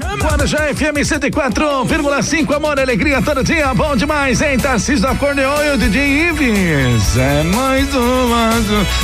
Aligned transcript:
Guarujá 0.00 0.74
FM 0.74 0.98
104,5, 1.02 2.54
amor, 2.54 2.78
alegria 2.78 3.20
todo 3.20 3.42
dia, 3.42 3.72
bom 3.74 3.96
demais, 3.96 4.40
hein? 4.40 4.58
Tarcísio 4.58 5.02
da 5.02 5.14
Corneon 5.14 5.62
e 5.62 5.70
o 5.70 5.78
DJ 5.78 6.28
Ives. 6.28 7.16
É 7.16 7.42
mais 7.44 7.94
uma. 7.94 8.50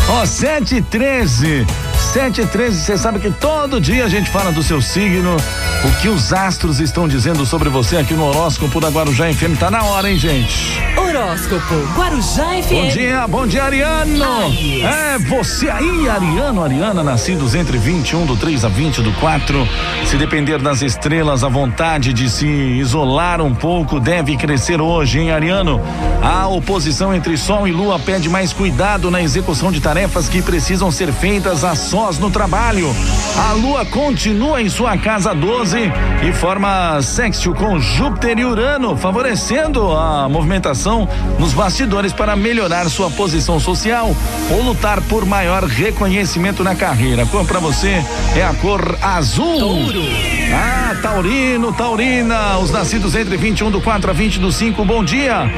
Ó, 0.08 0.26
7 0.26 0.76
e 0.76 0.82
13. 0.82 1.66
7 1.98 2.40
e 2.42 2.46
13, 2.46 2.80
você 2.80 2.98
sabe 2.98 3.18
que 3.18 3.30
todo 3.30 3.80
dia 3.80 4.04
a 4.04 4.08
gente 4.08 4.30
fala 4.30 4.52
do 4.52 4.62
seu 4.62 4.80
signo, 4.80 5.36
o 5.84 6.00
que 6.00 6.08
os 6.08 6.32
astros 6.32 6.80
estão 6.80 7.08
dizendo 7.08 7.44
sobre 7.44 7.68
você 7.68 7.96
aqui 7.96 8.14
no 8.14 8.24
horóscopo 8.24 8.80
da 8.80 8.88
Guarujá 8.88 9.32
FM. 9.32 9.58
Tá 9.58 9.70
na 9.70 9.82
hora, 9.84 10.10
hein, 10.10 10.18
gente? 10.18 10.78
Horóscopo 10.96 11.74
Guarujá 11.96 12.62
FM. 12.62 12.70
Bom 12.70 12.88
dia, 12.88 13.26
bom 13.28 13.46
dia, 13.46 13.64
Ariano. 13.64 14.24
Aries. 14.24 14.84
É, 14.84 15.18
você 15.18 15.70
aí, 15.70 16.08
Ariano, 16.08 16.62
Ariana, 16.62 17.02
nascidos 17.02 17.54
entre 17.54 17.78
21 17.78 18.26
do 18.26 18.36
3 18.36 18.64
a 18.64 18.68
20 18.68 19.02
do 19.02 19.12
4. 19.14 19.68
Se 20.06 20.16
depender 20.16 20.58
das 20.58 20.82
estrelas, 20.82 21.44
a 21.44 21.48
vontade 21.48 22.12
de 22.12 22.28
se 22.30 22.46
isolar 22.46 23.40
um 23.40 23.54
pouco 23.54 24.00
deve 24.00 24.36
crescer 24.36 24.80
hoje, 24.80 25.20
hein, 25.20 25.30
Ariano? 25.30 25.80
A 26.22 26.48
oposição 26.48 27.14
entre 27.14 27.36
Sol 27.36 27.66
e 27.68 27.72
Lua 27.72 27.98
pede 27.98 28.28
mais 28.28 28.52
cuidado 28.52 29.10
na 29.10 29.22
execução 29.22 29.70
de 29.70 29.80
tarefas 29.80 30.28
que 30.28 30.40
precisam 30.42 30.90
ser 30.90 31.12
feitas 31.12 31.64
a 31.64 31.74
sós 31.84 32.18
no 32.18 32.30
trabalho. 32.30 32.94
A 33.36 33.52
Lua 33.52 33.84
continua 33.84 34.62
em 34.62 34.68
sua 34.68 34.96
casa 34.96 35.34
12 35.34 35.78
e 36.26 36.32
forma 36.32 37.00
sextil 37.02 37.54
com 37.54 37.78
Júpiter 37.78 38.38
e 38.38 38.44
Urano, 38.44 38.96
favorecendo 38.96 39.92
a 39.92 40.28
movimentação 40.28 41.08
nos 41.38 41.52
bastidores 41.52 42.12
para 42.12 42.34
melhorar 42.34 42.88
sua 42.88 43.10
posição 43.10 43.60
social 43.60 44.14
ou 44.50 44.62
lutar 44.62 45.00
por 45.02 45.26
maior 45.26 45.64
reconhecimento 45.64 46.64
na 46.64 46.74
carreira. 46.74 47.24
A 47.24 47.26
cor 47.26 47.44
para 47.44 47.60
você 47.60 48.02
é 48.34 48.42
a 48.42 48.54
cor 48.54 48.96
azul. 49.02 49.58
Touro. 49.58 50.43
Ah, 50.52 50.94
Taurino, 51.00 51.72
Taurina, 51.72 52.58
os 52.58 52.70
nascidos 52.70 53.14
entre 53.14 53.36
21 53.36 53.70
do 53.70 53.80
4 53.80 54.10
a 54.10 54.12
20 54.12 54.38
do 54.38 54.52
5, 54.52 54.84
bom 54.84 55.04
dia. 55.04 55.50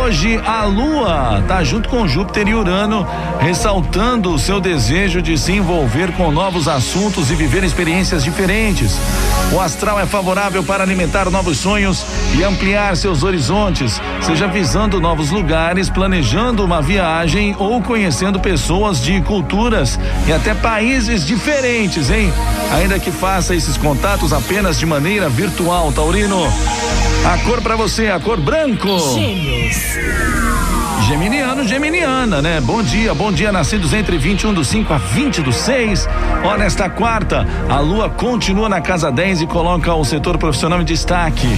Hoje 0.00 0.40
a 0.44 0.64
Lua 0.64 1.42
tá 1.46 1.62
junto 1.62 1.88
com 1.88 2.06
Júpiter 2.08 2.48
e 2.48 2.54
Urano, 2.54 3.06
ressaltando 3.38 4.32
o 4.32 4.38
seu 4.38 4.60
desejo 4.60 5.22
de 5.22 5.38
se 5.38 5.52
envolver 5.52 6.12
com 6.12 6.30
novos 6.30 6.68
assuntos 6.68 7.30
e 7.30 7.34
viver 7.34 7.62
experiências 7.62 8.24
diferentes. 8.24 8.96
O 9.52 9.60
astral 9.60 10.00
é 10.00 10.06
favorável 10.06 10.64
para 10.64 10.82
alimentar 10.82 11.30
novos 11.30 11.58
sonhos 11.58 12.04
e 12.34 12.42
ampliar 12.42 12.96
seus 12.96 13.22
horizontes, 13.22 14.00
seja 14.22 14.46
visando 14.46 15.00
novos 15.00 15.30
lugares, 15.30 15.90
planejando 15.90 16.64
uma 16.64 16.80
viagem 16.80 17.54
ou 17.58 17.82
conhecendo 17.82 18.40
pessoas 18.40 19.02
de 19.02 19.20
culturas 19.20 19.98
e 20.26 20.32
até 20.32 20.54
países 20.54 21.26
diferentes, 21.26 22.10
hein? 22.10 22.32
Ainda 22.72 22.98
que 22.98 23.10
faça 23.10 23.54
esses 23.54 23.76
contatos 23.76 24.32
apenas 24.44 24.78
de 24.78 24.86
maneira 24.86 25.28
virtual, 25.28 25.92
Taurino. 25.92 26.42
A 27.24 27.38
cor 27.44 27.62
para 27.62 27.76
você, 27.76 28.08
a 28.08 28.18
cor 28.18 28.40
branco. 28.40 28.98
Gêmeos. 29.14 29.76
Geminiano, 31.06 31.66
Geminiana, 31.66 32.40
né? 32.40 32.60
Bom 32.60 32.80
dia, 32.82 33.12
bom 33.12 33.32
dia, 33.32 33.50
nascidos 33.50 33.92
entre 33.92 34.16
21 34.16 34.54
do 34.54 34.64
5 34.64 34.92
a 34.92 34.98
20 34.98 35.42
do 35.42 35.52
6. 35.52 36.08
Ó, 36.44 36.56
nesta 36.56 36.88
quarta, 36.88 37.46
a 37.68 37.80
lua 37.80 38.08
continua 38.08 38.68
na 38.68 38.80
casa 38.80 39.10
10 39.10 39.42
e 39.42 39.46
coloca 39.46 39.92
o 39.94 40.04
setor 40.04 40.38
profissional 40.38 40.80
em 40.80 40.84
destaque. 40.84 41.48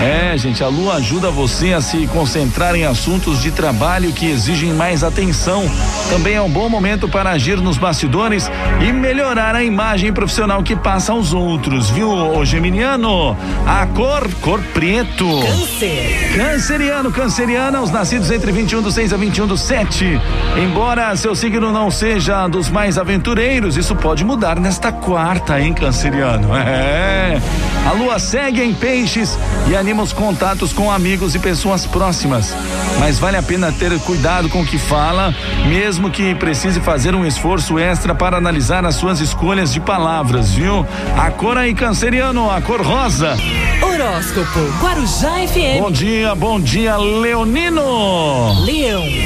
É, 0.00 0.36
gente, 0.38 0.62
a 0.62 0.68
lua 0.68 0.94
ajuda 0.94 1.30
você 1.30 1.72
a 1.72 1.80
se 1.80 2.06
concentrar 2.06 2.76
em 2.76 2.84
assuntos 2.84 3.42
de 3.42 3.50
trabalho 3.50 4.12
que 4.12 4.26
exigem 4.26 4.72
mais 4.72 5.02
atenção. 5.02 5.64
Também 6.08 6.34
é 6.34 6.40
um 6.40 6.50
bom 6.50 6.68
momento 6.68 7.08
para 7.08 7.30
agir 7.30 7.58
nos 7.58 7.76
bastidores 7.76 8.50
e 8.80 8.92
melhorar 8.92 9.54
a 9.54 9.64
imagem 9.64 10.12
profissional 10.12 10.62
que 10.62 10.76
passa 10.76 11.12
aos 11.12 11.32
outros, 11.32 11.90
viu, 11.90 12.08
ô 12.08 12.44
Geminiano? 12.44 13.36
A 13.66 13.84
cor, 13.86 14.28
cor 14.40 14.60
preto. 14.72 15.26
Câncer. 15.40 16.36
Canceriano, 16.36 17.10
canceriana, 17.10 17.80
os 17.82 17.90
nascidos 17.90 18.30
entre 18.30 18.52
21 18.52 18.80
do 18.82 18.91
6 18.92 19.12
a 19.14 19.16
21 19.16 19.46
do 19.46 19.56
7. 19.56 20.20
Embora 20.62 21.16
seu 21.16 21.34
signo 21.34 21.72
não 21.72 21.90
seja 21.90 22.46
dos 22.46 22.68
mais 22.68 22.98
aventureiros, 22.98 23.76
isso 23.76 23.96
pode 23.96 24.22
mudar 24.22 24.60
nesta 24.60 24.92
quarta, 24.92 25.60
hein, 25.60 25.72
canceriano? 25.72 26.48
É. 26.62 27.40
A 27.86 27.92
lua 27.92 28.18
segue 28.18 28.62
em 28.62 28.72
peixes 28.72 29.36
e 29.68 29.74
anima 29.74 30.02
os 30.02 30.12
contatos 30.12 30.72
com 30.72 30.90
amigos 30.90 31.34
e 31.34 31.38
pessoas 31.38 31.84
próximas. 31.84 32.54
Mas 32.98 33.18
vale 33.18 33.36
a 33.36 33.42
pena 33.42 33.72
ter 33.72 33.98
cuidado 34.00 34.48
com 34.48 34.62
o 34.62 34.66
que 34.66 34.78
fala, 34.78 35.34
mesmo 35.66 36.10
que 36.10 36.34
precise 36.36 36.80
fazer 36.80 37.14
um 37.14 37.26
esforço 37.26 37.78
extra 37.78 38.14
para 38.14 38.36
analisar 38.36 38.84
as 38.84 38.94
suas 38.94 39.20
escolhas 39.20 39.72
de 39.72 39.80
palavras, 39.80 40.52
viu? 40.52 40.86
A 41.16 41.30
cor 41.30 41.58
aí, 41.58 41.74
canceriano, 41.74 42.50
a 42.50 42.60
cor 42.60 42.80
rosa. 42.82 43.36
Horóscopo 43.82 44.60
Guarujá 44.80 45.46
FM. 45.48 45.80
Bom 45.80 45.90
dia, 45.90 46.34
bom 46.34 46.60
dia, 46.60 46.96
Leonino. 46.96 48.64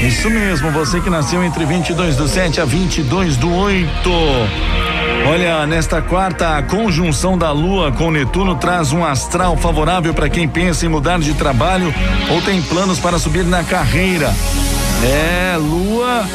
Isso 0.06 0.28
mesmo, 0.28 0.70
você 0.70 1.00
que 1.00 1.08
nasceu 1.08 1.42
entre 1.42 1.64
22 1.64 2.14
do 2.14 2.28
7 2.28 2.60
a 2.60 2.66
22 2.66 3.38
do 3.38 3.50
8. 3.50 3.88
Olha, 5.30 5.66
nesta 5.66 6.02
quarta, 6.02 6.58
a 6.58 6.62
conjunção 6.62 7.38
da 7.38 7.50
Lua 7.52 7.90
com 7.90 8.10
Netuno 8.10 8.56
traz 8.56 8.92
um 8.92 9.02
astral 9.02 9.56
favorável 9.56 10.12
para 10.12 10.28
quem 10.28 10.46
pensa 10.46 10.84
em 10.84 10.90
mudar 10.90 11.18
de 11.20 11.32
trabalho 11.32 11.92
ou 12.30 12.42
tem 12.42 12.60
planos 12.60 12.98
para 12.98 13.18
subir 13.18 13.44
na 13.44 13.64
carreira. 13.64 14.30
É, 15.02 15.56
Lua 15.58 16.26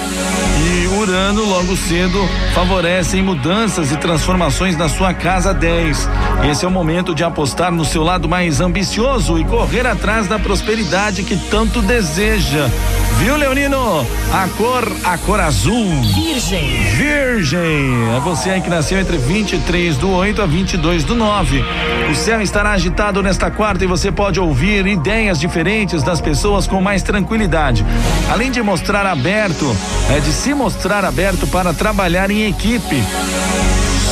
e 0.63 0.87
Urano 0.99 1.43
logo 1.43 1.75
cedo 1.75 2.19
favorecem 2.53 3.21
mudanças 3.21 3.91
e 3.91 3.97
transformações 3.97 4.77
na 4.77 4.87
sua 4.87 5.13
casa 5.13 5.53
10. 5.53 6.07
Esse 6.49 6.65
é 6.65 6.67
o 6.67 6.71
momento 6.71 7.15
de 7.15 7.23
apostar 7.23 7.71
no 7.71 7.83
seu 7.83 8.03
lado 8.03 8.29
mais 8.29 8.61
ambicioso 8.61 9.39
e 9.39 9.43
correr 9.43 9.87
atrás 9.87 10.27
da 10.27 10.37
prosperidade 10.37 11.23
que 11.23 11.35
tanto 11.49 11.81
deseja. 11.81 12.69
Viu, 13.17 13.35
Leonino? 13.35 14.05
A 14.33 14.47
cor, 14.57 14.91
a 15.03 15.17
cor 15.17 15.39
azul. 15.39 16.01
Virgem. 16.15 16.83
Virgem, 16.95 18.15
é 18.15 18.19
você 18.19 18.49
aí 18.51 18.61
que 18.61 18.69
nasceu 18.69 18.99
entre 18.99 19.17
23 19.17 19.97
do 19.97 20.11
8 20.11 20.41
a 20.41 20.45
22 20.45 21.03
do 21.03 21.15
9. 21.15 21.63
O 22.11 22.15
céu 22.15 22.41
estará 22.41 22.71
agitado 22.71 23.21
nesta 23.21 23.49
quarta 23.51 23.83
e 23.83 23.87
você 23.87 24.11
pode 24.11 24.39
ouvir 24.39 24.85
ideias 24.87 25.39
diferentes 25.39 26.03
das 26.03 26.19
pessoas 26.19 26.67
com 26.67 26.81
mais 26.81 27.03
tranquilidade. 27.03 27.85
Além 28.31 28.50
de 28.51 28.61
mostrar 28.61 29.05
aberto, 29.05 29.75
é 30.09 30.19
de 30.19 30.31
se 30.31 30.53
mostrar 30.53 31.05
aberto 31.05 31.47
para 31.47 31.73
trabalhar 31.73 32.29
em 32.29 32.47
equipe. 32.47 33.01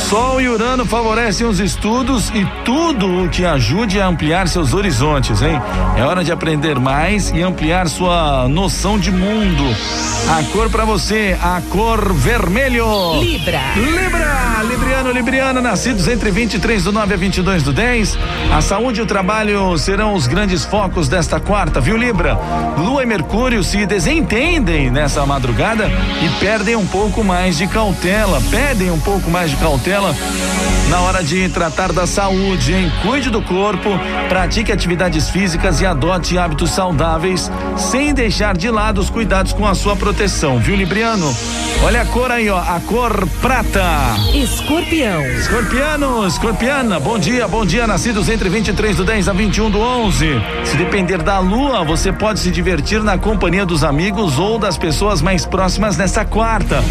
Sol 0.08 0.40
e 0.40 0.48
Urano 0.48 0.84
favorecem 0.84 1.46
os 1.46 1.60
estudos 1.60 2.30
e 2.30 2.44
tudo 2.64 3.24
o 3.24 3.28
que 3.28 3.44
ajude 3.44 4.00
a 4.00 4.08
ampliar 4.08 4.48
seus 4.48 4.74
horizontes, 4.74 5.40
hein? 5.40 5.60
É 5.96 6.02
hora 6.02 6.24
de 6.24 6.32
aprender 6.32 6.80
mais 6.80 7.30
e 7.30 7.42
ampliar 7.42 7.88
sua 7.88 8.48
noção 8.48 8.98
de 8.98 9.12
mundo. 9.12 9.62
A 10.28 10.42
cor 10.50 10.68
para 10.68 10.84
você, 10.84 11.38
a 11.40 11.62
cor 11.70 12.12
vermelho. 12.12 13.20
Libra. 13.20 13.60
Libra, 13.76 14.49
Libriano, 15.12 15.12
Libriana, 15.12 15.60
nascidos 15.60 16.06
entre 16.08 16.30
23 16.30 16.84
do 16.84 16.92
9 16.92 17.14
a 17.14 17.16
22 17.16 17.62
do 17.62 17.72
10. 17.72 18.18
A 18.52 18.60
saúde 18.60 19.00
e 19.00 19.02
o 19.02 19.06
trabalho 19.06 19.76
serão 19.76 20.14
os 20.14 20.26
grandes 20.26 20.64
focos 20.64 21.08
desta 21.08 21.40
quarta, 21.40 21.80
viu, 21.80 21.96
Libra? 21.96 22.38
Lua 22.78 23.02
e 23.02 23.06
Mercúrio 23.06 23.62
se 23.64 23.86
desentendem 23.86 24.90
nessa 24.90 25.24
madrugada 25.26 25.90
e 26.22 26.28
perdem 26.40 26.76
um 26.76 26.86
pouco 26.86 27.24
mais 27.24 27.56
de 27.56 27.66
cautela, 27.66 28.40
pedem 28.50 28.90
um 28.90 29.00
pouco 29.00 29.30
mais 29.30 29.50
de 29.50 29.56
cautela 29.56 30.14
na 30.88 31.00
hora 31.00 31.22
de 31.22 31.48
tratar 31.48 31.92
da 31.92 32.06
saúde, 32.06 32.72
hein? 32.72 32.92
Cuide 33.02 33.30
do 33.30 33.42
corpo, 33.42 33.90
pratique 34.28 34.72
atividades 34.72 35.28
físicas 35.28 35.80
e 35.80 35.86
adote 35.86 36.38
hábitos 36.38 36.70
saudáveis, 36.70 37.50
sem 37.76 38.12
deixar 38.12 38.56
de 38.56 38.70
lado 38.70 39.00
os 39.00 39.10
cuidados 39.10 39.52
com 39.52 39.66
a 39.66 39.74
sua 39.74 39.96
proteção, 39.96 40.58
viu, 40.58 40.76
Libriano? 40.76 41.34
Olha 41.82 42.02
a 42.02 42.04
cor 42.04 42.30
aí, 42.30 42.50
ó, 42.50 42.58
a 42.58 42.78
cor 42.86 43.26
prata. 43.40 43.82
Escorpião. 44.34 45.24
Escorpiano, 45.26 46.26
escorpiana, 46.26 47.00
bom 47.00 47.18
dia, 47.18 47.48
bom 47.48 47.64
dia, 47.64 47.86
nascidos 47.86 48.28
entre 48.28 48.50
23 48.50 48.98
do 48.98 49.04
10 49.04 49.28
a 49.28 49.32
21 49.32 49.70
do 49.70 49.80
11. 49.80 50.26
Se 50.64 50.76
depender 50.76 51.22
da 51.22 51.38
lua, 51.38 51.82
você 51.82 52.12
pode 52.12 52.38
se 52.40 52.50
divertir 52.50 53.02
na 53.02 53.16
companhia 53.16 53.64
dos 53.64 53.82
amigos 53.82 54.38
ou 54.38 54.58
das 54.58 54.76
pessoas 54.76 55.22
mais 55.22 55.46
próximas 55.46 55.96
nessa 55.96 56.22
quarta. 56.22 56.84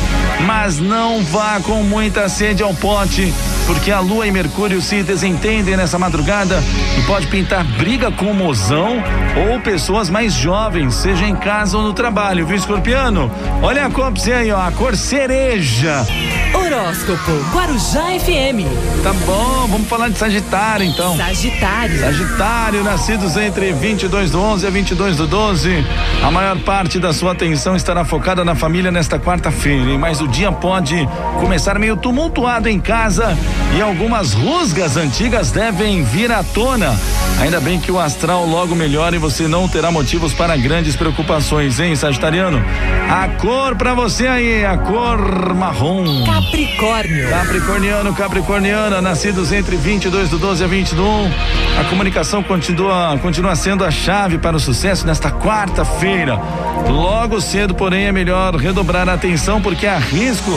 Mas 0.46 0.80
não 0.80 1.22
vá 1.24 1.60
com 1.62 1.84
muita 1.84 2.28
sede 2.28 2.64
ao 2.64 2.74
pote, 2.74 3.32
porque 3.68 3.92
a 3.92 4.00
lua 4.00 4.26
e 4.26 4.32
Mercúrio 4.32 4.82
se 4.82 5.04
desentendem 5.04 5.78
nessa 5.78 6.00
madrugada 6.00 6.64
e 6.98 7.02
pode 7.04 7.28
pintar 7.28 7.64
briga 7.64 8.12
com 8.12 8.32
o 8.32 8.34
mozão 8.34 9.04
ou 9.52 9.60
pessoas 9.60 10.10
mais 10.10 10.34
jovens, 10.34 10.96
seja 10.96 11.26
em 11.26 11.36
casa 11.36 11.78
ou 11.78 11.84
no 11.84 11.94
trabalho, 11.94 12.46
viu, 12.48 12.56
escorpiano? 12.58 13.30
Olha 13.62 13.86
a 13.86 13.90
cor 13.92 14.12
pra 14.12 14.22
você 14.22 14.34
aí, 14.34 14.52
ó, 14.52 14.69
a 14.70 14.72
cor 14.72 14.96
cereja. 14.96 16.06
Horóscopo 16.54 17.32
Guarujá 17.52 18.04
FM. 18.20 18.70
Tá 19.02 19.12
bom, 19.26 19.68
vamos 19.68 19.88
falar 19.88 20.10
de 20.10 20.18
Sagitário 20.18 20.86
então. 20.86 21.18
Sagitário. 21.18 22.00
Sagitário, 22.00 22.84
nascidos 22.84 23.36
entre 23.36 23.74
22 23.74 24.30
do 24.30 24.40
11 24.40 24.68
a 24.68 24.70
22 24.70 25.18
do 25.18 25.26
12. 25.26 25.84
A 26.24 26.30
maior 26.30 26.60
parte 26.60 27.00
da 27.00 27.12
sua 27.12 27.32
atenção 27.32 27.76
estará 27.76 28.06
focada 28.06 28.46
na 28.46 28.54
família 28.54 28.92
nesta 28.92 29.18
quarta-feira, 29.18 29.98
mas 29.98 30.22
o 30.22 30.28
dia 30.28 30.52
pode 30.52 31.08
começar 31.40 31.80
meio 31.80 31.98
tumultuado 31.98 32.70
em 32.70 32.80
casa 32.80 33.36
e 33.76 33.82
algumas 33.82 34.34
rusgas 34.34 34.98
antigas 34.98 35.52
devem 35.52 36.04
vir 36.04 36.32
à 36.32 36.44
tona. 36.44 36.96
Ainda 37.40 37.60
bem 37.60 37.80
que 37.80 37.92
o 37.92 37.98
astral 37.98 38.46
logo 38.46 38.76
melhora 38.76 39.16
e 39.16 39.20
você 39.20 39.48
não 39.48 39.68
terá 39.68 39.90
motivos 39.90 40.34
para 40.34 40.56
grandes 40.58 40.96
preocupações, 40.96 41.80
hein, 41.80 41.96
Sagitariano? 41.96 42.62
A 43.10 43.30
cor 43.40 43.76
para 43.76 43.94
você 43.94 44.28
aí, 44.28 44.59
a 44.66 44.78
cor 44.78 45.54
marrom. 45.54 46.26
Capricórnio. 46.26 47.30
Capricorniano, 47.30 48.14
Capricorniana, 48.14 49.02
nascidos 49.02 49.52
entre 49.52 49.76
22 49.76 50.30
do 50.30 50.38
12 50.38 50.64
a 50.64 50.68
20 50.68 50.96
do 50.96 51.06
1. 51.06 51.32
A 51.80 51.84
comunicação 51.86 52.44
continua, 52.44 53.18
continua 53.22 53.56
sendo 53.56 53.84
a 53.84 53.92
chave 53.92 54.38
para 54.38 54.56
o 54.56 54.60
sucesso 54.60 55.06
nesta 55.06 55.32
quarta-feira. 55.32 56.40
Logo 56.88 57.40
cedo, 57.42 57.74
porém, 57.74 58.06
é 58.06 58.12
melhor 58.12 58.56
redobrar 58.56 59.08
a 59.08 59.14
atenção 59.14 59.62
porque 59.62 59.86
há 59.86 59.98
risco 59.98 60.52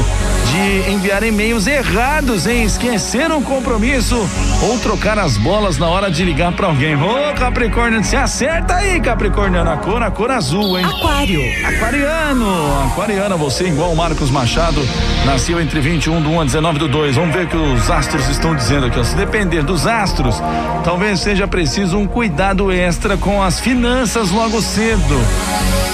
de 0.52 0.90
enviar 0.92 1.22
e-mails 1.22 1.66
errados, 1.66 2.46
em 2.46 2.64
esquecer 2.64 3.30
um 3.32 3.42
compromisso 3.42 4.16
ou 4.62 4.78
trocar 4.78 5.18
as 5.18 5.36
bolas 5.36 5.78
na 5.78 5.88
hora 5.88 6.10
de 6.10 6.24
ligar 6.24 6.52
para 6.52 6.66
alguém. 6.66 6.94
Ô, 6.94 7.32
Capricórnio, 7.34 8.04
se 8.04 8.16
acerta 8.16 8.76
aí, 8.76 9.00
Capricorniano, 9.00 9.70
a 9.70 9.76
cor, 9.76 10.02
a 10.02 10.10
cor 10.10 10.30
azul, 10.30 10.78
hein? 10.78 10.84
Aquário. 10.84 11.40
Aquariano, 11.66 12.82
Aquariana, 12.86 13.36
você 13.36 13.68
igual 13.68 13.91
o 13.92 13.96
Marcos 13.96 14.30
Machado, 14.30 14.82
nasceu 15.26 15.60
entre 15.60 15.78
21 15.78 16.22
do 16.22 16.30
1 16.30 16.40
a 16.40 16.44
19 16.44 16.78
do 16.78 16.88
2. 16.88 17.14
Vamos 17.14 17.34
ver 17.34 17.44
o 17.44 17.48
que 17.48 17.56
os 17.56 17.90
astros 17.90 18.26
estão 18.28 18.56
dizendo 18.56 18.86
aqui. 18.86 19.04
Se 19.04 19.14
depender 19.14 19.62
dos 19.62 19.86
astros, 19.86 20.42
talvez 20.82 21.20
seja 21.20 21.46
preciso 21.46 21.98
um 21.98 22.06
cuidado 22.06 22.72
extra 22.72 23.18
com 23.18 23.42
as 23.42 23.60
finanças 23.60 24.30
logo 24.30 24.62
cedo. 24.62 25.20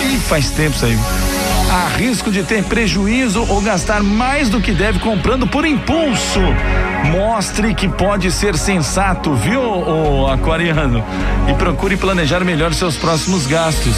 E 0.01 0.17
faz 0.21 0.51
tempo 0.51 0.77
isso 0.77 0.85
aí. 0.85 0.99
Há 1.71 1.97
risco 1.97 2.31
de 2.31 2.45
ter 2.45 2.63
prejuízo 2.65 3.45
ou 3.49 3.61
gastar 3.61 4.03
mais 4.03 4.49
do 4.49 4.61
que 4.61 4.73
deve 4.73 5.01
comprando 5.01 5.47
por 5.47 5.67
impulso. 5.67 6.41
Mostre 7.11 7.75
que 7.75 7.89
pode 7.89 8.31
ser 8.31 8.57
sensato, 8.57 9.35
viu, 9.35 10.27
aquariano? 10.29 11.05
E 11.49 11.55
procure 11.55 11.97
planejar 11.97 12.45
melhor 12.45 12.73
seus 12.73 12.97
próximos 12.97 13.47
gastos. 13.47 13.97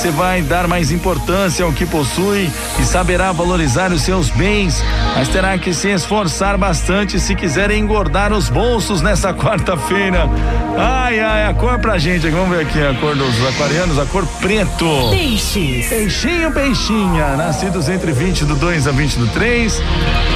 Você 0.00 0.10
vai 0.10 0.40
dar 0.40 0.66
mais 0.66 0.90
importância 0.90 1.62
ao 1.62 1.74
que 1.74 1.84
possui 1.84 2.50
e 2.78 2.84
saberá 2.84 3.32
valorizar 3.32 3.92
os 3.92 4.00
seus 4.00 4.30
bens, 4.30 4.82
mas 5.14 5.28
terá 5.28 5.58
que 5.58 5.74
se 5.74 5.88
esforçar 5.88 6.56
bastante 6.56 7.20
se 7.20 7.34
quiser 7.34 7.70
engordar 7.70 8.32
os 8.32 8.48
bolsos 8.48 9.02
nessa 9.02 9.30
quarta-feira. 9.36 10.26
Ai, 10.78 11.20
ai, 11.20 11.46
a 11.46 11.52
cor 11.52 11.78
pra 11.80 11.98
gente, 11.98 12.26
vamos 12.30 12.48
ver 12.48 12.62
aqui 12.64 12.82
a 12.82 12.94
cor 12.94 13.14
dos 13.14 13.46
aquarianos, 13.46 13.98
a 13.98 14.06
cor 14.06 14.26
preto. 14.40 14.86
Peixes. 15.10 15.90
Peixinho, 15.90 16.50
peixinha, 16.50 17.36
nascidos 17.36 17.86
entre 17.90 18.10
20 18.10 18.46
do 18.46 18.56
2 18.56 18.86
a 18.86 18.92
20 18.92 19.18
do 19.18 19.26
3. 19.26 19.82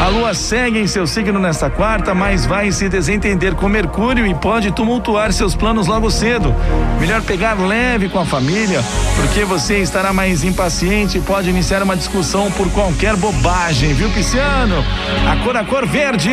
A 0.02 0.08
lua 0.08 0.34
segue 0.34 0.78
em 0.78 0.86
seu 0.86 1.06
signo 1.06 1.40
nesta 1.40 1.70
quarta, 1.70 2.14
mas 2.14 2.44
vai 2.44 2.70
se 2.70 2.86
desentender 2.90 3.54
com 3.54 3.66
Mercúrio 3.66 4.26
e 4.26 4.34
pode 4.34 4.70
tumultuar 4.72 5.32
seus 5.32 5.54
planos 5.54 5.86
logo 5.86 6.10
cedo. 6.10 6.54
Melhor 7.00 7.22
pegar 7.22 7.54
leve 7.54 8.10
com 8.10 8.18
a 8.18 8.26
família, 8.26 8.84
porque 9.16 9.42
você 9.44 9.53
estará 9.54 10.12
mais 10.12 10.42
impaciente 10.42 11.18
e 11.18 11.20
pode 11.20 11.48
iniciar 11.48 11.82
uma 11.82 11.96
discussão 11.96 12.50
por 12.50 12.68
qualquer 12.72 13.16
bobagem, 13.16 13.94
viu, 13.94 14.10
Pisciano? 14.10 14.84
A 15.30 15.36
cor 15.44 15.56
a 15.56 15.64
cor 15.64 15.86
verde. 15.86 16.30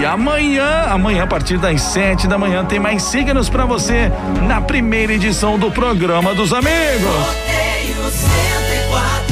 E 0.00 0.06
amanhã, 0.06 0.86
amanhã 0.88 1.24
a 1.24 1.26
partir 1.26 1.58
das 1.58 1.82
7 1.82 2.26
da 2.26 2.38
manhã 2.38 2.64
tem 2.64 2.78
mais 2.80 3.02
signos 3.02 3.48
pra 3.48 3.66
você 3.66 4.10
na 4.46 4.60
primeira 4.60 5.12
edição 5.12 5.58
do 5.58 5.70
programa 5.70 6.34
dos 6.34 6.52
amigos. 6.52 6.72
Rodeio 7.02 8.10
104 8.10 9.31